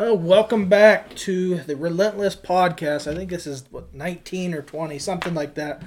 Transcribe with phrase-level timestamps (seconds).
[0.00, 3.10] Oh, welcome back to the Relentless Podcast.
[3.10, 5.82] I think this is what 19 or 20, something like that.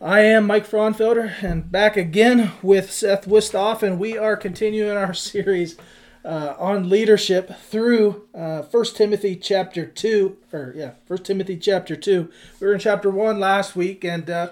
[0.00, 5.12] I am Mike Fraunfelder and back again with Seth Wistoff, and we are continuing our
[5.14, 5.76] series
[6.24, 12.30] uh, on leadership through uh, 1 Timothy chapter 2, or yeah, 1 Timothy chapter 2.
[12.60, 14.50] We were in chapter 1 last week, and uh,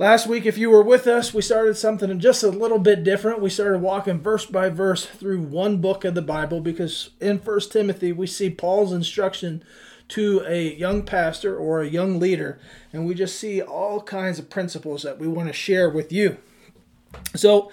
[0.00, 3.42] Last week, if you were with us, we started something just a little bit different.
[3.42, 7.70] We started walking verse by verse through one book of the Bible because in First
[7.70, 9.62] Timothy, we see Paul's instruction
[10.08, 12.58] to a young pastor or a young leader,
[12.94, 16.38] and we just see all kinds of principles that we want to share with you.
[17.36, 17.70] So,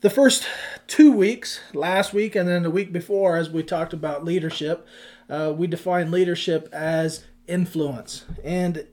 [0.00, 0.48] the first
[0.88, 4.84] two weeks, last week and then the week before, as we talked about leadership,
[5.28, 8.24] uh, we defined leadership as influence.
[8.42, 8.88] And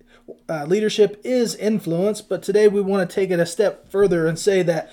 [0.50, 4.38] uh, leadership is influence, but today we want to take it a step further and
[4.38, 4.92] say that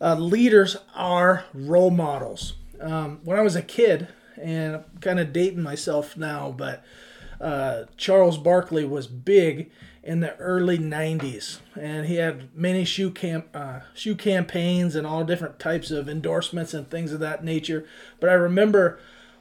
[0.00, 2.54] uh, leaders are role models.
[2.80, 4.08] Um, when I was a kid,
[4.40, 6.84] and I'm kind of dating myself now, but
[7.40, 9.70] uh, Charles Barkley was big
[10.02, 15.24] in the early 90s, and he had many shoe camp uh, shoe campaigns and all
[15.24, 17.84] different types of endorsements and things of that nature.
[18.20, 18.98] But I remember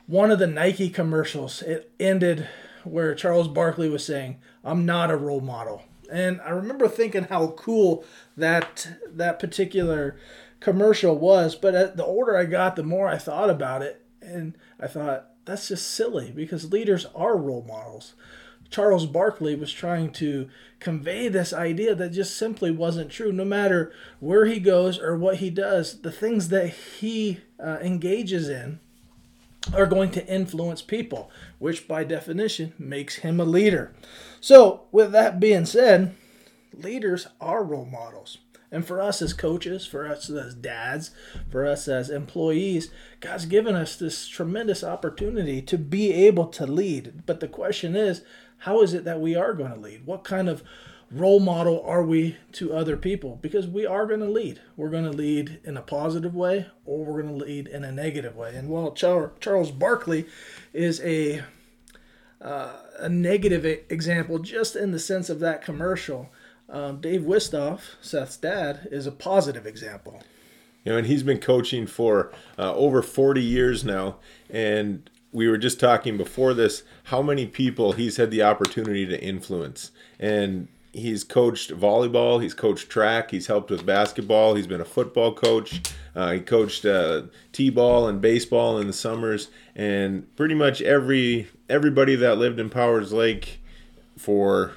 [0.08, 1.62] one of the Nike commercials.
[1.62, 2.48] It ended
[2.88, 7.48] where Charles Barkley was saying, "I'm not a role model." And I remember thinking how
[7.50, 8.06] cool
[8.36, 10.18] that that particular
[10.60, 14.88] commercial was, but the older I got, the more I thought about it, and I
[14.88, 18.14] thought that's just silly because leaders are role models.
[18.70, 20.50] Charles Barkley was trying to
[20.80, 23.32] convey this idea that just simply wasn't true.
[23.32, 28.50] No matter where he goes or what he does, the things that he uh, engages
[28.50, 28.80] in
[29.74, 33.94] are going to influence people, which by definition makes him a leader.
[34.40, 36.16] So, with that being said,
[36.74, 38.38] leaders are role models.
[38.72, 41.12] And for us as coaches, for us as dads,
[41.50, 42.92] for us as employees,
[43.22, 47.24] God's given us this tremendous opportunity to be able to lead.
[47.26, 48.24] But the question is,
[48.60, 50.06] how is it that we are going to lead?
[50.06, 50.64] What kind of
[51.12, 53.40] role model are we to other people?
[53.42, 54.62] Because we are going to lead.
[54.76, 57.92] We're going to lead in a positive way or we're going to lead in a
[57.92, 58.56] negative way.
[58.56, 60.26] And while Charles Barkley
[60.74, 61.44] is a
[62.40, 66.30] uh, a negative example just in the sense of that commercial,
[66.70, 70.22] um, Dave Wistoff, Seth's dad, is a positive example.
[70.84, 74.18] You know, and he's been coaching for uh, over 40 years now.
[74.50, 79.22] And we were just talking before this how many people he's had the opportunity to
[79.22, 79.92] influence.
[80.20, 85.34] And he's coached volleyball, he's coached track, he's helped with basketball, he's been a football
[85.34, 85.82] coach,
[86.16, 92.16] uh, he coached uh, t-ball and baseball in the summers, and pretty much every everybody
[92.16, 93.60] that lived in Powers Lake
[94.18, 94.74] for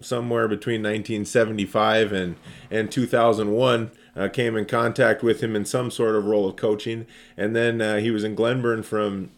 [0.00, 2.36] somewhere between 1975 and
[2.70, 7.06] and 2001 uh, came in contact with him in some sort of role of coaching,
[7.36, 9.30] and then uh, he was in Glenburn from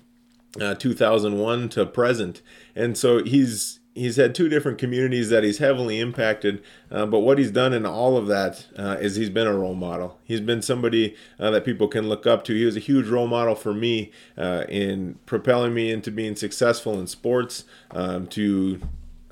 [0.60, 2.42] uh, 2001 to present,
[2.76, 6.62] and so he's he's had two different communities that he's heavily impacted.
[6.90, 9.74] Uh, but what he's done in all of that uh, is he's been a role
[9.74, 10.18] model.
[10.24, 12.54] He's been somebody uh, that people can look up to.
[12.54, 16.98] He was a huge role model for me uh, in propelling me into being successful
[16.98, 18.80] in sports, um, to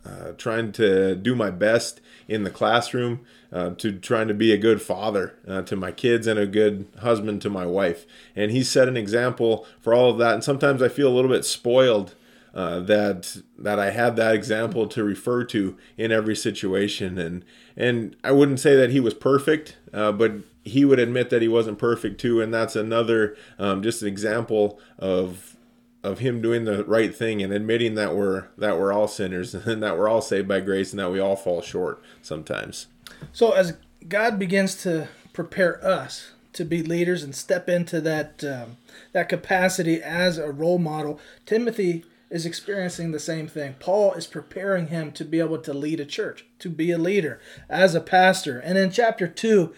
[0.04, 3.20] uh, trying to do my best in the classroom,
[3.52, 5.34] uh, to trying to be a good father
[5.64, 8.04] to my kids and a good husband to my wife.
[8.34, 10.34] And he's set an example for all of that.
[10.34, 12.14] And sometimes I feel a little bit spoiled
[12.56, 17.44] uh, that that I had that example to refer to in every situation, and
[17.76, 20.32] and I wouldn't say that he was perfect, uh, but
[20.64, 24.80] he would admit that he wasn't perfect too, and that's another um, just an example
[24.98, 25.54] of
[26.02, 29.82] of him doing the right thing and admitting that we're that we're all sinners and
[29.82, 32.86] that we're all saved by grace and that we all fall short sometimes.
[33.34, 33.76] So as
[34.08, 38.78] God begins to prepare us to be leaders and step into that um,
[39.12, 43.76] that capacity as a role model, Timothy is experiencing the same thing.
[43.78, 47.40] Paul is preparing him to be able to lead a church, to be a leader
[47.68, 48.58] as a pastor.
[48.58, 49.72] And in chapter 2,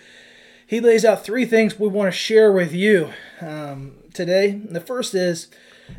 [0.67, 4.61] he lays out three things we want to share with you um, today.
[4.65, 5.49] The first is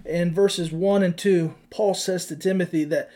[0.06, 3.10] in verses 1 and 2, Paul says to Timothy that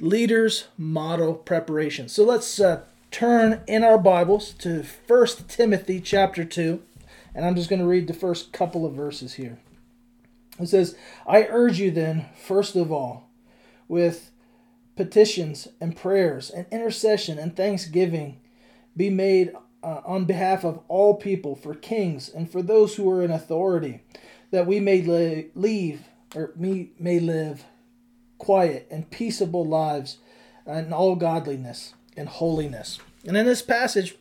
[0.00, 2.08] leaders model preparation.
[2.08, 6.82] So let's uh, turn in our Bibles to 1 Timothy chapter 2,
[7.34, 9.58] and I'm just going to read the first couple of verses here.
[10.58, 10.96] It says,
[11.26, 13.30] I urge you then, first of all,
[13.86, 14.30] with
[14.96, 18.40] petitions and prayers and intercession and thanksgiving,
[18.96, 19.52] be made
[19.82, 24.02] uh, on behalf of all people, for kings and for those who are in authority,
[24.50, 26.02] that we may li- leave
[26.34, 27.64] or we may live
[28.38, 30.18] quiet and peaceable lives
[30.66, 32.98] in all godliness and holiness.
[33.24, 34.16] And in this passage,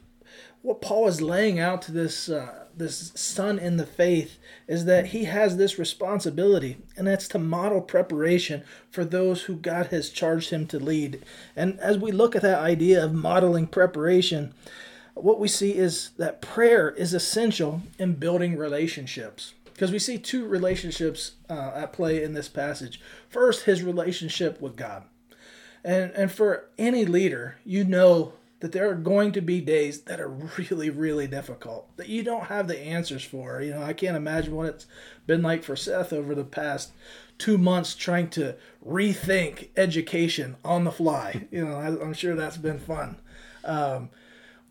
[0.62, 4.38] what Paul is laying out to this uh, this son in the faith
[4.68, 9.88] is that he has this responsibility, and that's to model preparation for those who God
[9.88, 11.24] has charged him to lead.
[11.56, 14.54] And as we look at that idea of modeling preparation,
[15.14, 19.54] what we see is that prayer is essential in building relationships.
[19.66, 23.00] Because we see two relationships uh, at play in this passage.
[23.30, 25.04] First, his relationship with God.
[25.84, 30.20] And, and for any leader, you know that there are going to be days that
[30.20, 33.62] are really, really difficult that you don't have the answers for.
[33.62, 34.88] You know, I can't imagine what it's
[35.26, 36.92] been like for Seth over the past
[37.38, 38.56] two months trying to
[38.86, 41.48] rethink education on the fly.
[41.52, 43.18] You know, I, am sure that's been fun.
[43.64, 44.10] Um,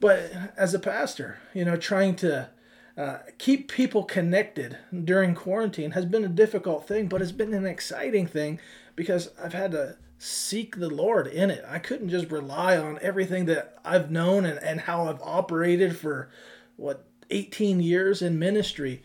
[0.00, 2.50] but as a pastor, you know, trying to
[2.96, 7.66] uh, keep people connected during quarantine has been a difficult thing, but it's been an
[7.66, 8.58] exciting thing
[8.94, 11.64] because I've had to seek the Lord in it.
[11.68, 16.30] I couldn't just rely on everything that I've known and, and how I've operated for
[16.76, 19.02] what 18 years in ministry.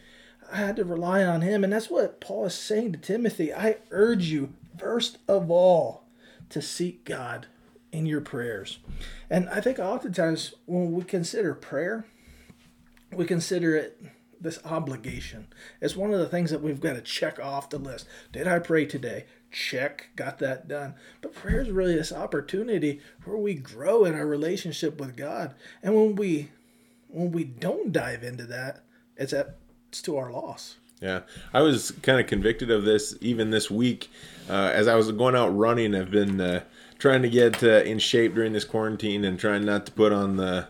[0.51, 1.63] I had to rely on him.
[1.63, 3.53] And that's what Paul is saying to Timothy.
[3.53, 6.03] I urge you, first of all,
[6.49, 7.47] to seek God
[7.91, 8.79] in your prayers.
[9.29, 12.05] And I think oftentimes when we consider prayer,
[13.13, 14.01] we consider it
[14.41, 15.47] this obligation.
[15.79, 18.07] It's one of the things that we've got to check off the list.
[18.31, 19.25] Did I pray today?
[19.51, 20.95] Check, got that done.
[21.21, 25.53] But prayer is really this opportunity where we grow in our relationship with God.
[25.83, 26.49] And when we
[27.07, 28.83] when we don't dive into that,
[29.17, 29.57] it's at
[29.89, 30.77] it's to our loss.
[31.01, 31.21] Yeah,
[31.51, 34.09] I was kind of convicted of this even this week
[34.49, 35.95] uh, as I was going out running.
[35.95, 36.63] I've been uh,
[36.99, 40.37] trying to get uh, in shape during this quarantine and trying not to put on
[40.37, 40.67] the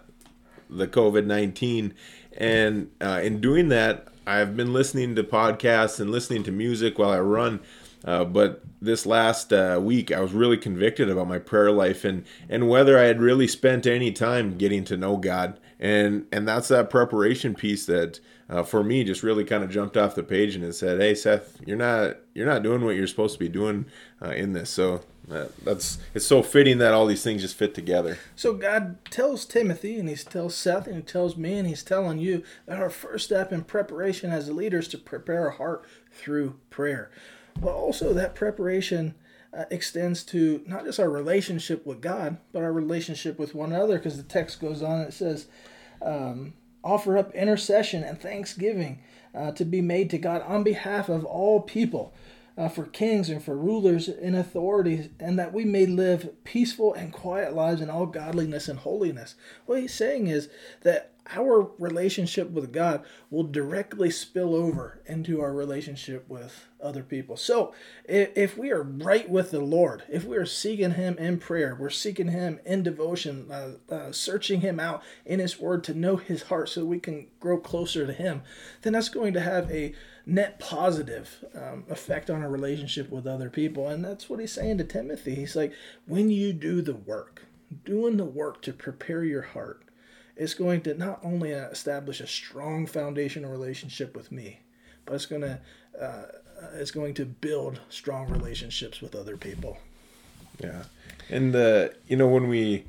[0.69, 1.93] the COVID nineteen.
[2.37, 7.09] And uh, in doing that, I've been listening to podcasts and listening to music while
[7.09, 7.59] I run.
[8.03, 12.25] Uh, but this last uh, week, I was really convicted about my prayer life and
[12.49, 15.59] and whether I had really spent any time getting to know God.
[15.79, 18.19] And and that's that preparation piece that
[18.51, 21.15] uh, for me just really kind of jumped off the page and it said, "Hey,
[21.15, 23.85] Seth, you're not you're not doing what you're supposed to be doing
[24.21, 25.01] uh, in this." So
[25.63, 28.17] that's it's so fitting that all these things just fit together.
[28.35, 32.19] So God tells Timothy, and He tells Seth, and He tells me, and He's telling
[32.19, 37.09] you that our first step in preparation as leaders to prepare our heart through prayer.
[37.59, 39.15] But also that preparation
[39.57, 43.97] uh, extends to not just our relationship with God, but our relationship with one another.
[43.97, 45.47] Because the text goes on, it says,
[46.01, 48.99] um, "Offer up intercession and thanksgiving
[49.33, 52.13] uh, to be made to God on behalf of all people."
[52.57, 57.13] uh, for kings and for rulers and authorities, and that we may live peaceful and
[57.13, 59.35] quiet lives in all godliness and holiness.
[59.65, 60.49] What he's saying is
[60.81, 67.37] that our relationship with God will directly spill over into our relationship with other people.
[67.37, 67.73] So,
[68.05, 71.89] if, we are right with the Lord, if we are seeking Him in prayer, we're
[71.89, 76.43] seeking Him in devotion, uh, uh, searching Him out in His Word to know His
[76.43, 78.41] heart so we can grow closer to Him,
[78.81, 79.93] then that's going to have a
[80.25, 83.87] net positive um, effect on our relationship with other people.
[83.87, 85.35] And that's what He's saying to Timothy.
[85.35, 85.73] He's like,
[86.07, 87.43] when you do the work,
[87.85, 89.83] doing the work to prepare your heart,
[90.35, 94.59] it's going to not only establish a strong foundational relationship with me,
[95.05, 95.59] but it's going to
[95.99, 96.23] uh,
[96.73, 99.77] it's going to build strong relationships with other people.
[100.59, 100.83] Yeah,
[101.29, 102.85] and uh, you know when we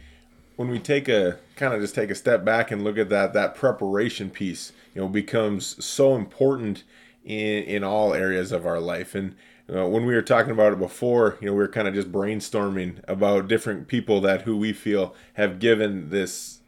[0.56, 3.32] when we take a kind of just take a step back and look at that
[3.32, 6.84] that preparation piece, you know, becomes so important
[7.24, 9.34] in in all areas of our life and.
[9.72, 12.10] Uh, when we were talking about it before, you know, we were kind of just
[12.10, 16.58] brainstorming about different people that who we feel have given this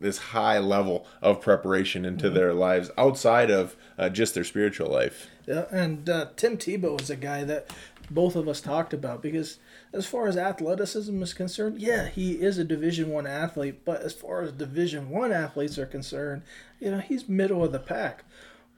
[0.00, 2.34] this high level of preparation into mm-hmm.
[2.34, 5.28] their lives outside of uh, just their spiritual life.
[5.46, 7.70] Yeah, and uh, Tim Tebow is a guy that
[8.10, 9.58] both of us talked about because
[9.92, 13.84] as far as athleticism is concerned, yeah, he is a Division One athlete.
[13.84, 16.42] But as far as Division One athletes are concerned,
[16.80, 18.24] you know, he's middle of the pack.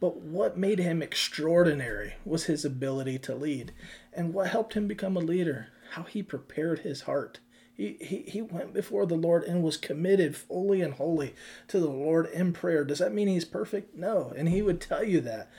[0.00, 3.72] But what made him extraordinary was his ability to lead,
[4.12, 7.38] and what helped him become a leader, how he prepared his heart
[7.76, 11.34] he, he, he went before the Lord and was committed fully and wholly
[11.68, 12.84] to the Lord in prayer.
[12.84, 13.96] Does that mean he's perfect?
[13.96, 14.32] No.
[14.36, 15.50] And he would tell you that.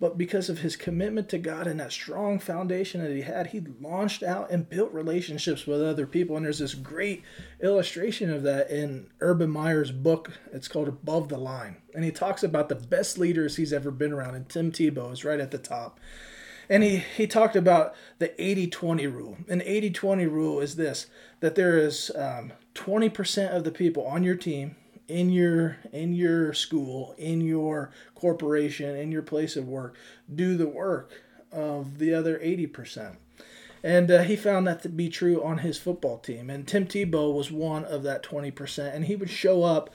[0.00, 3.64] But because of his commitment to God and that strong foundation that he had, he
[3.80, 6.36] launched out and built relationships with other people.
[6.36, 7.24] And there's this great
[7.60, 10.38] illustration of that in Urban Meyer's book.
[10.52, 11.78] It's called Above the Line.
[11.94, 14.36] And he talks about the best leaders he's ever been around.
[14.36, 15.98] And Tim Tebow is right at the top.
[16.70, 19.38] And he, he talked about the 80 20 rule.
[19.48, 21.06] An 80 20 rule is this
[21.40, 26.52] that there is um, 20% of the people on your team, in your in your
[26.52, 29.96] school, in your corporation, in your place of work,
[30.32, 31.10] do the work
[31.50, 33.16] of the other 80%.
[33.82, 36.50] And uh, he found that to be true on his football team.
[36.50, 38.94] And Tim Tebow was one of that 20%.
[38.94, 39.90] And he would show up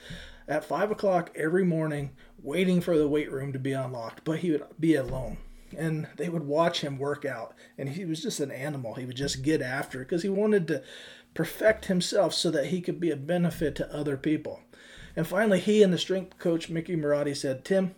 [0.48, 2.10] at five o'clock every morning,
[2.42, 5.36] waiting for the weight room to be unlocked, but he would be alone.
[5.76, 8.94] And they would watch him work out, and he was just an animal.
[8.94, 10.82] He would just get after because he wanted to
[11.34, 14.60] perfect himself so that he could be a benefit to other people.
[15.16, 17.94] And finally, he and the strength coach Mickey Marotti said, "Tim,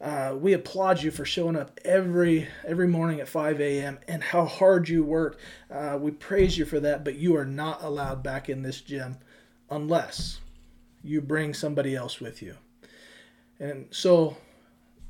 [0.00, 3.98] uh, we applaud you for showing up every every morning at 5 a.m.
[4.08, 5.38] and how hard you work.
[5.70, 9.16] Uh, we praise you for that, but you are not allowed back in this gym
[9.70, 10.40] unless
[11.02, 12.56] you bring somebody else with you.
[13.58, 14.36] And so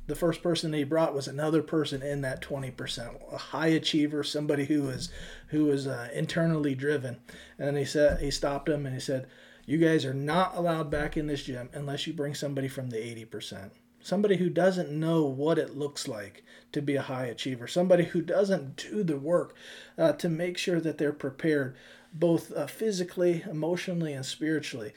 [0.07, 4.65] the first person he brought was another person in that 20%, a high achiever, somebody
[4.65, 7.17] who is uh, internally driven.
[7.57, 9.27] And he said he stopped him and he said,
[9.65, 12.97] "You guys are not allowed back in this gym unless you bring somebody from the
[12.97, 13.71] 80%."
[14.05, 18.21] somebody who doesn't know what it looks like to be a high achiever, somebody who
[18.21, 19.55] doesn't do the work
[19.97, 21.75] uh, to make sure that they're prepared
[22.13, 24.93] both uh, physically, emotionally, and spiritually.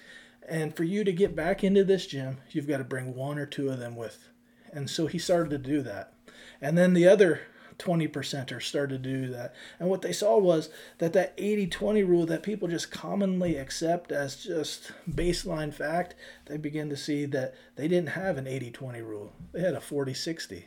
[0.47, 3.47] And for you to get back into this gym, you've got to bring one or
[3.47, 4.29] two of them with.
[4.73, 6.13] And so he started to do that.
[6.61, 7.43] And then the other
[7.79, 9.55] 20 percenters started to do that.
[9.79, 14.13] And what they saw was that that 80 20 rule that people just commonly accept
[14.13, 16.15] as just baseline fact,
[16.47, 19.33] they begin to see that they didn't have an 80 20 rule.
[19.53, 20.67] They had a 40 60.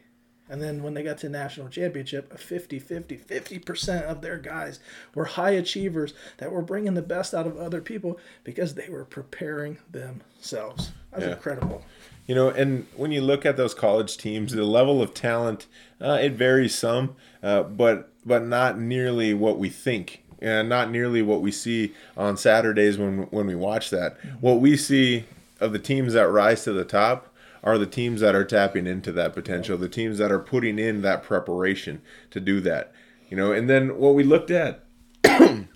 [0.49, 4.81] And then when they got to national championship, a 50 50, 50% of their guys
[5.15, 9.05] were high achievers that were bringing the best out of other people because they were
[9.05, 10.91] preparing themselves.
[11.11, 11.31] That's yeah.
[11.33, 11.85] incredible.
[12.27, 15.67] You know, and when you look at those college teams, the level of talent
[16.01, 21.21] uh, it varies some, uh, but but not nearly what we think, and not nearly
[21.21, 24.17] what we see on Saturdays when when we watch that.
[24.39, 25.25] What we see
[25.59, 27.27] of the teams that rise to the top
[27.63, 31.03] are the teams that are tapping into that potential, the teams that are putting in
[31.03, 32.01] that preparation
[32.31, 32.91] to do that.
[33.29, 34.83] You know, and then what we looked at
[35.23, 35.67] in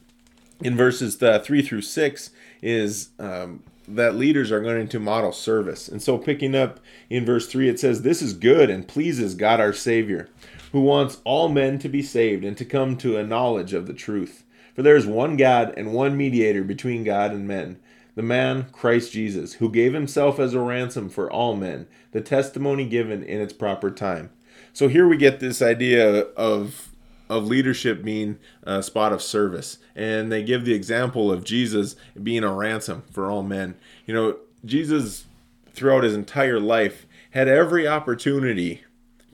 [0.63, 2.31] verses uh, three through six
[2.63, 5.87] is um, that leaders are going to model service.
[5.87, 9.59] And so, picking up in verse 3, it says, This is good and pleases God
[9.59, 10.29] our Savior,
[10.71, 13.93] who wants all men to be saved and to come to a knowledge of the
[13.93, 14.43] truth.
[14.73, 17.79] For there is one God and one mediator between God and men,
[18.15, 22.85] the man Christ Jesus, who gave himself as a ransom for all men, the testimony
[22.85, 24.31] given in its proper time.
[24.73, 26.89] So, here we get this idea of
[27.29, 29.79] of leadership being a spot of service.
[29.95, 33.75] And they give the example of Jesus being a ransom for all men.
[34.05, 35.25] You know, Jesus,
[35.73, 38.83] throughout his entire life, had every opportunity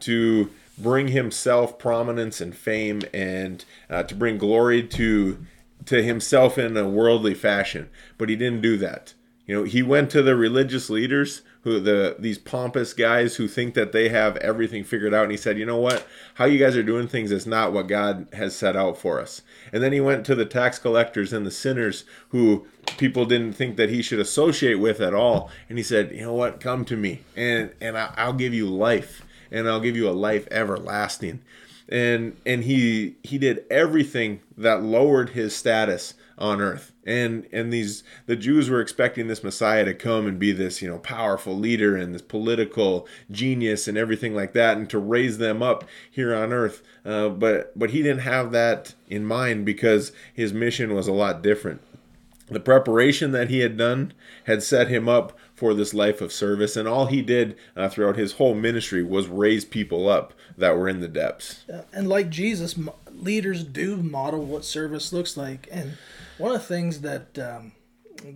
[0.02, 5.46] to bring himself prominence and fame and uh, to bring glory to
[5.86, 9.14] to himself in a worldly fashion but he didn't do that
[9.52, 13.74] you know he went to the religious leaders who the these pompous guys who think
[13.74, 16.08] that they have everything figured out and he said you know what?
[16.36, 19.42] How you guys are doing things is not what god has set out for us.
[19.74, 22.66] And then he went to the tax collectors and the sinners who
[22.98, 26.34] people didn't think that he should associate with at all and he said you know
[26.34, 26.62] what?
[26.62, 30.48] Come to me and and i'll give you life and i'll give you a life
[30.50, 31.42] everlasting
[31.92, 36.94] and and he he did everything that lowered his status on earth.
[37.06, 40.90] And and these the jews were expecting this messiah to come and be this you
[40.90, 45.62] know powerful leader and this political genius and everything like that and to raise them
[45.62, 46.82] up here on earth.
[47.06, 51.42] Uh, but but he didn't have that in mind because his mission was a lot
[51.42, 51.82] different
[52.52, 56.76] the preparation that he had done had set him up for this life of service
[56.76, 60.90] and all he did uh, throughout his whole ministry was raise people up that were
[60.90, 61.64] in the depths.
[61.94, 62.78] And like jesus
[63.12, 65.98] leaders do model what service looks like and
[66.38, 67.72] one of the things that um,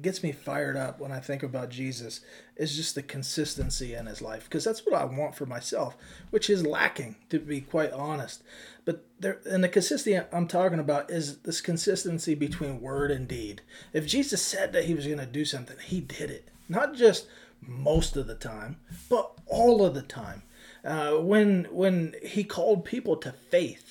[0.02, 2.22] gets me fired up when I think about Jesus
[2.56, 5.96] is just the consistency in his life, because that's what I want for myself,
[6.30, 8.44] which is lacking, to be quite honest.
[8.86, 13.62] But there, and the consistency I'm talking about is this consistency between word and deed.
[13.94, 16.50] If Jesus said that he was going to do something, he did it.
[16.70, 17.28] Not just
[17.62, 18.78] most of the time,
[19.10, 20.44] but all of the time.
[20.84, 23.85] Uh, when when he called people to faith,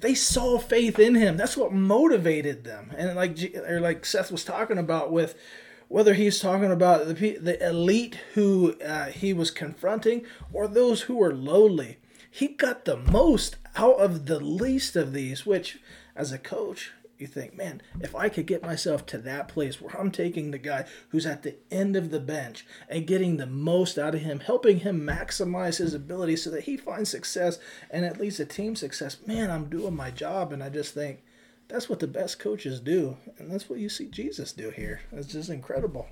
[0.00, 1.36] they saw faith in him.
[1.36, 2.92] That's what motivated them.
[2.96, 5.34] And like or like Seth was talking about with
[5.88, 11.16] whether he's talking about the the elite who uh, he was confronting or those who
[11.16, 11.98] were lowly,
[12.30, 15.46] he got the most out of the least of these.
[15.46, 15.78] Which,
[16.14, 19.98] as a coach, you think, man, if I could get myself to that place where
[19.98, 23.98] I'm taking the guy who's at the end of the bench and getting the most
[23.98, 27.58] out of him, helping him maximize his ability so that he finds success
[27.90, 30.52] and at least a team success, man, I'm doing my job.
[30.52, 31.22] And I just think
[31.68, 33.16] that's what the best coaches do.
[33.38, 35.00] And that's what you see Jesus do here.
[35.12, 36.08] It's just incredible.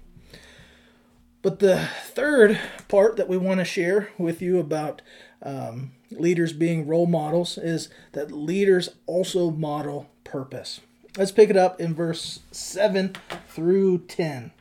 [1.43, 2.59] But the third
[2.89, 5.03] part that we want to share with you about
[5.43, 10.81] um, leaders being role models is that leaders also model purpose.
[11.17, 13.15] Let's pick it up in verse 7
[13.49, 14.53] through 10.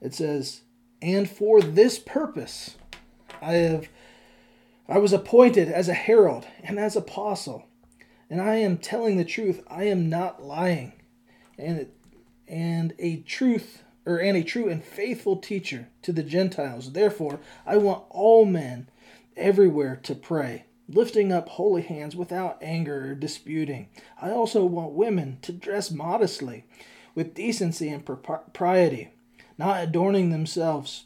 [0.00, 0.62] It says,
[1.02, 2.76] And for this purpose,
[3.42, 3.88] I have
[4.90, 7.66] I was appointed as a herald and as apostle,
[8.30, 9.62] and I am telling the truth.
[9.68, 10.94] I am not lying,
[11.58, 11.88] and
[12.46, 16.92] and a truth or and a true and faithful teacher to the Gentiles.
[16.92, 18.88] Therefore, I want all men
[19.36, 23.88] everywhere to pray, lifting up holy hands without anger or disputing.
[24.20, 26.64] I also want women to dress modestly,
[27.14, 29.10] with decency and propriety,
[29.58, 31.04] not adorning themselves,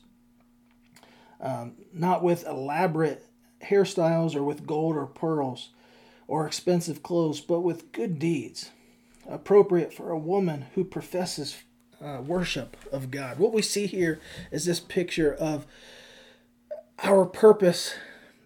[1.41, 3.27] um, not with elaborate
[3.65, 5.71] hairstyles or with gold or pearls
[6.29, 8.71] or expensive clothes, but with good deeds,
[9.29, 11.62] appropriate for a woman who professes
[12.05, 13.39] uh, worship of God.
[13.39, 14.21] What we see here
[14.51, 15.67] is this picture of
[17.03, 17.95] our purpose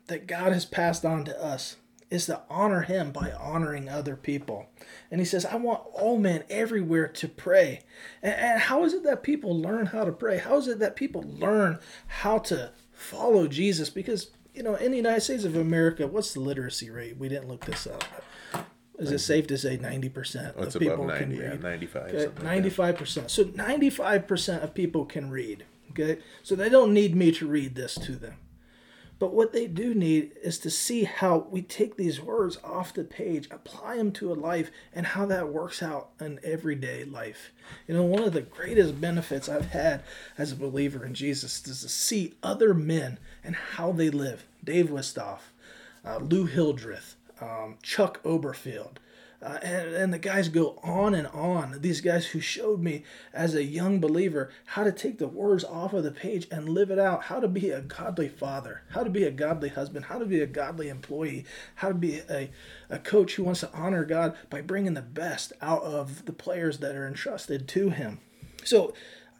[0.06, 1.76] that God has passed on to us
[2.10, 4.66] is to honor him by honoring other people.
[5.10, 7.80] And he says, I want all men everywhere to pray.
[8.22, 10.38] And, and, how is it that people learn how to pray?
[10.38, 13.90] How is it that people learn how to follow Jesus?
[13.90, 17.16] Because, you know, in the United States of America, what's the literacy rate?
[17.18, 18.04] We didn't look this up.
[18.98, 21.60] Is it safe to say 90% oh, of people 90, can read?
[21.60, 22.14] Yeah, 95.
[22.14, 22.26] Okay?
[22.26, 23.16] 95%.
[23.16, 25.64] Like so 95% of people can read.
[25.90, 26.22] Okay?
[26.42, 28.34] So they don't need me to read this to them.
[29.18, 33.04] But what they do need is to see how we take these words off the
[33.04, 37.52] page, apply them to a life, and how that works out in everyday life.
[37.88, 40.02] You know, one of the greatest benefits I've had
[40.36, 44.44] as a believer in Jesus is to see other men and how they live.
[44.62, 45.40] Dave Wistoff,
[46.04, 48.96] uh, Lou Hildreth, um, Chuck Oberfield,
[49.46, 51.80] uh, and, and the guys go on and on.
[51.80, 55.92] These guys who showed me as a young believer how to take the words off
[55.92, 59.10] of the page and live it out, how to be a godly father, how to
[59.10, 61.44] be a godly husband, how to be a godly employee,
[61.76, 62.50] how to be a,
[62.90, 66.78] a coach who wants to honor God by bringing the best out of the players
[66.78, 68.18] that are entrusted to him.
[68.64, 68.94] So,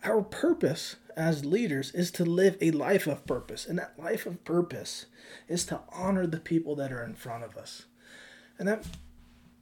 [0.04, 3.66] our purpose as leaders is to live a life of purpose.
[3.66, 5.06] And that life of purpose
[5.48, 7.86] is to honor the people that are in front of us.
[8.56, 8.86] And that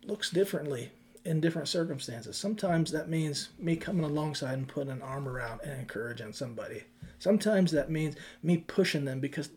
[0.06, 0.90] looks differently
[1.24, 2.36] in different circumstances.
[2.36, 6.84] Sometimes that means me coming alongside and putting an arm around and encouraging somebody.
[7.18, 9.48] Sometimes that means me pushing them because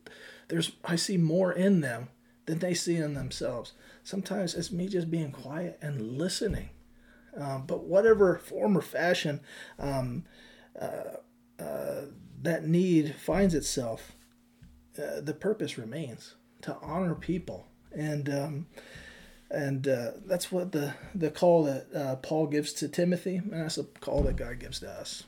[0.48, 2.10] there's I see more in them
[2.46, 3.74] than they see in themselves.
[4.04, 6.70] Sometimes it's me just being quiet and listening.
[7.36, 9.42] Um, but whatever form or fashion
[9.78, 10.24] um,
[10.82, 11.18] uh,
[11.60, 12.02] uh,
[12.42, 14.14] that need finds itself,
[14.98, 17.68] uh, the purpose remains to honor people.
[17.92, 18.68] And um,
[19.50, 23.76] and uh, that's what the the call that uh, Paul gives to Timothy, and that's
[23.76, 25.24] the call that God gives to us.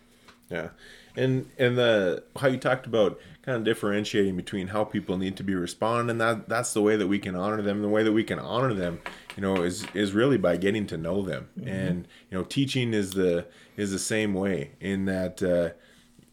[0.49, 0.69] Yeah,
[1.15, 5.43] and and the how you talked about kind of differentiating between how people need to
[5.43, 7.81] be responding, and that that's the way that we can honor them.
[7.81, 8.99] The way that we can honor them,
[9.35, 11.69] you know, is is really by getting to know them, mm-hmm.
[11.69, 13.45] and you know, teaching is the
[13.77, 15.41] is the same way in that.
[15.43, 15.75] Uh,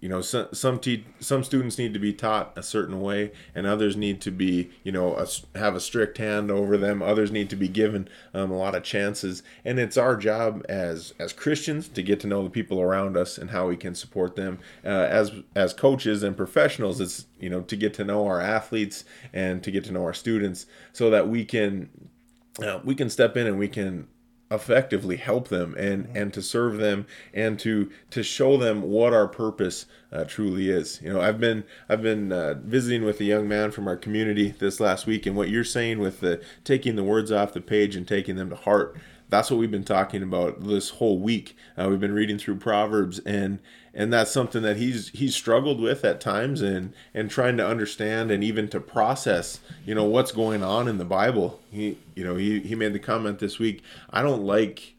[0.06, 3.66] you know some some, te- some students need to be taught a certain way and
[3.66, 5.26] others need to be you know a,
[5.58, 7.02] have a strict hand over them.
[7.02, 9.42] Others need to be given um, a lot of chances.
[9.64, 13.36] And it's our job as as christians to get to know the people around us
[13.36, 14.60] and how we can support them.
[14.84, 19.02] Uh, as as coaches and professionals it's you know to get to know our athletes
[19.32, 21.90] and to get to know our students so that we can
[22.62, 24.06] uh, we can step in and we can
[24.50, 26.16] effectively help them and mm-hmm.
[26.16, 27.04] and to serve them
[27.35, 31.64] and to to show them what our purpose uh, truly is you know i've been
[31.88, 35.35] i've been uh, visiting with a young man from our community this last week and
[35.35, 38.56] what you're saying with the taking the words off the page and taking them to
[38.56, 38.96] heart
[39.28, 41.56] that's what we've been talking about this whole week.
[41.76, 43.58] Uh, we've been reading through Proverbs, and
[43.92, 48.30] and that's something that he's he's struggled with at times, and and trying to understand
[48.30, 51.60] and even to process, you know, what's going on in the Bible.
[51.70, 53.82] He, you know, he he made the comment this week.
[54.10, 54.94] I don't like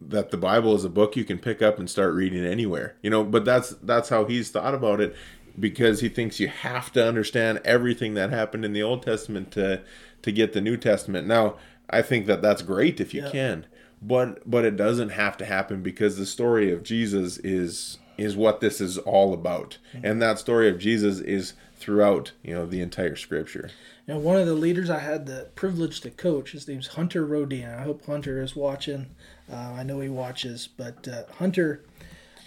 [0.00, 2.96] that the Bible is a book you can pick up and start reading anywhere.
[3.02, 5.14] You know, but that's that's how he's thought about it
[5.58, 9.82] because he thinks you have to understand everything that happened in the Old Testament to
[10.22, 11.26] to get the New Testament.
[11.26, 11.56] Now,
[11.90, 13.30] I think that that's great if you yeah.
[13.30, 13.66] can,
[14.00, 18.60] but but it doesn't have to happen because the story of Jesus is is what
[18.60, 20.06] this is all about, mm-hmm.
[20.06, 23.70] and that story of Jesus is throughout you know the entire Scripture.
[24.06, 27.70] Now, one of the leaders I had the privilege to coach, his name's Hunter Rodin.
[27.70, 29.14] I hope Hunter is watching.
[29.50, 31.84] Uh, I know he watches, but uh, Hunter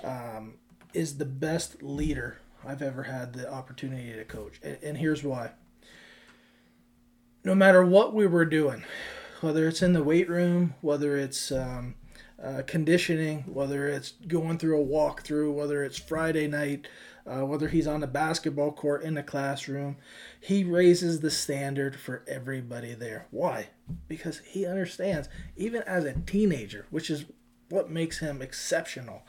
[0.03, 0.55] um,
[0.93, 5.51] is the best leader I've ever had the opportunity to coach, and, and here's why.
[7.43, 8.83] No matter what we were doing,
[9.45, 11.95] whether it's in the weight room, whether it's um,
[12.43, 16.87] uh, conditioning, whether it's going through a walkthrough, whether it's Friday night,
[17.25, 19.97] uh, whether he's on the basketball court in the classroom,
[20.39, 23.27] he raises the standard for everybody there.
[23.31, 23.69] Why?
[24.07, 27.25] Because he understands, even as a teenager, which is
[27.69, 29.23] what makes him exceptional,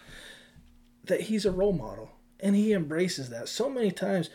[1.05, 2.11] that he's a role model.
[2.41, 3.49] and he embraces that.
[3.49, 4.29] So many times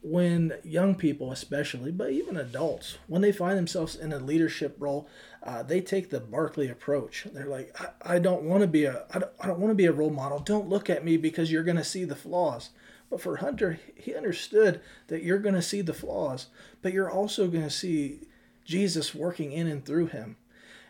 [0.00, 5.08] when young people especially but even adults when they find themselves in a leadership role
[5.42, 7.26] uh, they take the barkley approach.
[7.32, 9.76] They're like i, I don't want to be a I don't, I don't want to
[9.76, 10.38] be a role model.
[10.38, 12.70] Don't look at me because you're going to see the flaws.
[13.10, 16.46] But for hunter he understood that you're going to see the flaws
[16.82, 18.20] but you're also going to see
[18.64, 20.36] jesus working in and through him.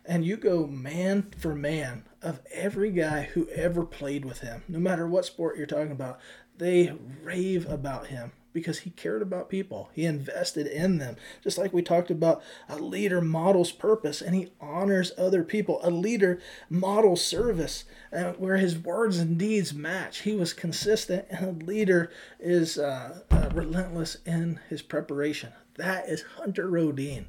[0.05, 4.79] And you go man for man of every guy who ever played with him no
[4.79, 6.21] matter what sport you're talking about
[6.57, 6.93] they
[7.23, 9.91] rave about him because he cared about people.
[9.93, 11.17] He invested in them.
[11.43, 15.81] Just like we talked about, a leader models purpose and he honors other people.
[15.83, 20.21] A leader models service uh, where his words and deeds match.
[20.21, 25.53] He was consistent, and a leader is uh, uh, relentless in his preparation.
[25.77, 27.27] That is Hunter Rodine,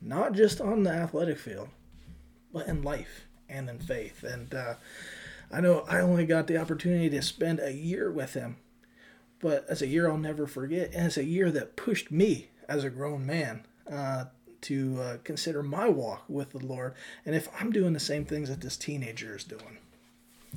[0.00, 1.68] not just on the athletic field,
[2.52, 4.22] but in life and in faith.
[4.22, 4.74] And uh,
[5.50, 8.56] I know I only got the opportunity to spend a year with him
[9.42, 12.84] but as a year I'll never forget, and it's a year that pushed me as
[12.84, 14.26] a grown man uh,
[14.62, 16.94] to uh, consider my walk with the Lord,
[17.26, 19.76] and if I'm doing the same things that this teenager is doing.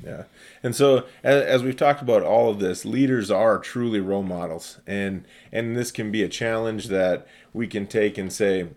[0.04, 0.24] Yeah,
[0.62, 4.80] and so as, as we've talked about all of this, leaders are truly role models,
[4.86, 8.68] and and this can be a challenge that we can take and say,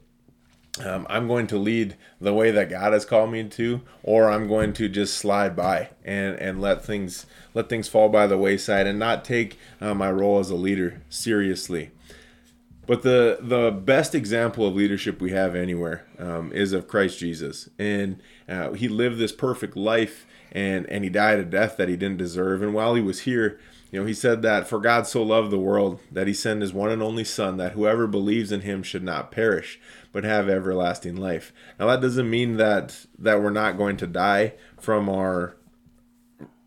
[0.84, 4.48] um, I'm going to lead the way that God has called me to, or I'm
[4.48, 8.86] going to just slide by and, and let things let things fall by the wayside
[8.86, 11.90] and not take uh, my role as a leader seriously.
[12.86, 17.68] But the the best example of leadership we have anywhere um, is of Christ Jesus,
[17.78, 21.96] and uh, he lived this perfect life, and and he died a death that he
[21.96, 22.62] didn't deserve.
[22.62, 25.58] And while he was here, you know, he said that for God so loved the
[25.58, 29.02] world that he sent his one and only Son, that whoever believes in him should
[29.02, 29.80] not perish,
[30.12, 31.52] but have everlasting life.
[31.78, 35.56] Now that doesn't mean that that we're not going to die from our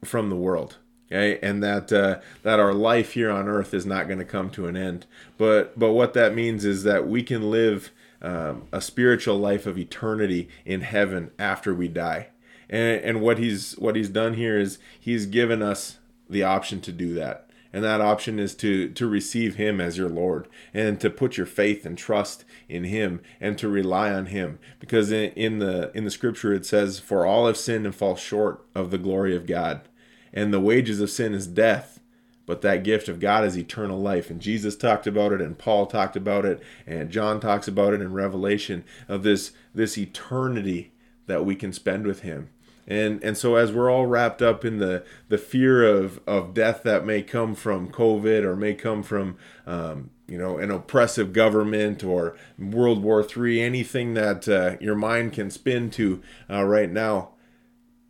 [0.04, 0.78] from the world.
[1.12, 4.50] Okay, and that uh, that our life here on earth is not going to come
[4.52, 5.06] to an end.
[5.38, 9.78] But but what that means is that we can live um, a spiritual life of
[9.78, 12.28] eternity in heaven after we die.
[12.70, 15.98] And, and what he's what he's done here is he's given us
[16.32, 17.48] the option to do that.
[17.74, 21.46] And that option is to to receive him as your lord and to put your
[21.46, 24.60] faith and trust in him and to rely on him.
[24.80, 28.16] Because in, in the in the scripture it says for all have sinned and fall
[28.16, 29.88] short of the glory of god.
[30.34, 32.02] And the wages of sin is death
[32.46, 34.30] but that gift of God is eternal life.
[34.30, 38.02] And Jesus talked about it, and Paul talked about it, and John talks about it
[38.02, 40.92] in Revelation of this, this eternity
[41.28, 42.50] that we can spend with Him
[42.88, 46.84] and and so as we're all wrapped up in the the fear of of death
[46.84, 52.04] that may come from covid or may come from um, you know an oppressive government
[52.04, 57.30] or world war three anything that uh, your mind can spin to uh, right now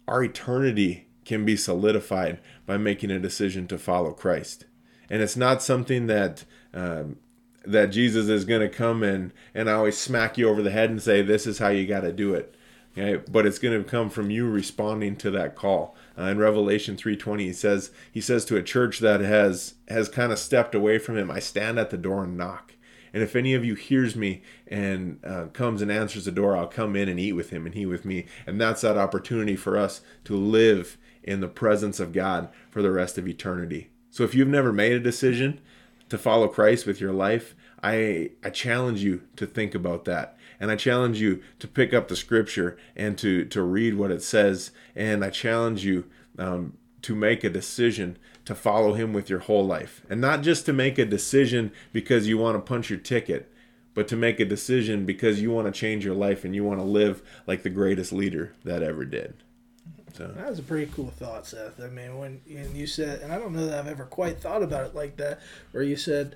[0.07, 4.65] our eternity can be solidified by making a decision to follow christ.
[5.09, 7.17] And it's not something that um,
[7.65, 11.01] that jesus is going to come and and always smack you over the head and
[11.01, 12.55] say this is how you got to do it
[12.97, 15.95] Okay, but it's going to come from you responding to that call.
[16.17, 20.31] Uh, in Revelation 3:20, he says he says to a church that has has kind
[20.31, 22.73] of stepped away from him, "I stand at the door and knock."
[23.13, 26.67] And if any of you hears me and uh, comes and answers the door, I'll
[26.67, 28.25] come in and eat with him and he with me.
[28.47, 32.91] And that's that opportunity for us to live in the presence of God for the
[32.91, 33.89] rest of eternity.
[34.09, 35.59] So if you've never made a decision
[36.09, 40.37] to follow Christ with your life, I I challenge you to think about that.
[40.61, 44.21] And I challenge you to pick up the scripture and to, to read what it
[44.21, 44.69] says.
[44.95, 46.05] And I challenge you
[46.37, 50.03] um, to make a decision to follow him with your whole life.
[50.07, 53.51] And not just to make a decision because you want to punch your ticket,
[53.95, 56.79] but to make a decision because you want to change your life and you want
[56.79, 59.33] to live like the greatest leader that ever did.
[60.13, 61.81] So that was a pretty cool thought, Seth.
[61.81, 64.85] I mean, when you said, and I don't know that I've ever quite thought about
[64.85, 65.39] it like that,
[65.71, 66.35] where you said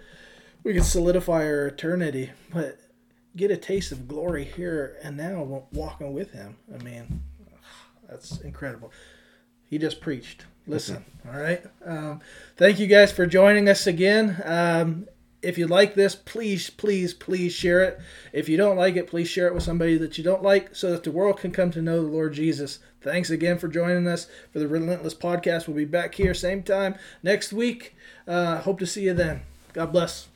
[0.63, 2.79] we can solidify our eternity, but
[3.35, 6.57] get a taste of glory here and now walking with him.
[6.73, 7.21] I mean,
[8.09, 8.91] that's incredible.
[9.69, 10.45] He just preached.
[10.67, 11.63] Listen, all right.
[11.85, 12.21] Um,
[12.57, 14.41] thank you guys for joining us again.
[14.43, 15.07] Um,
[15.43, 17.99] if you like this, please, please, please share it.
[18.33, 20.89] If you don't like it, please share it with somebody that you don't like so
[20.91, 22.79] that the world can come to know the Lord Jesus.
[23.01, 25.67] Thanks again for joining us for the Relentless Podcast.
[25.67, 27.95] We'll be back here same time next week.
[28.27, 29.41] Uh, hope to see you then.
[29.73, 30.29] God bless.